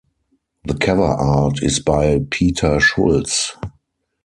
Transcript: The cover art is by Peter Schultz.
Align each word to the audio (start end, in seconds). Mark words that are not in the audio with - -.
The 0.65 0.73
cover 0.73 1.03
art 1.03 1.61
is 1.61 1.77
by 1.79 2.21
Peter 2.31 2.79
Schultz. 2.79 3.55